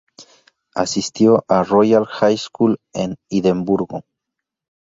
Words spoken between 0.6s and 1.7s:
Asistió a